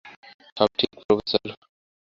[0.57, 1.47] সব ঠিক, প্রফেসর?